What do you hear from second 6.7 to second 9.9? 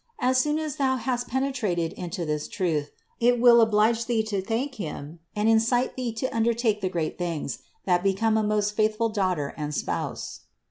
the great things, that become a most faithful daughter and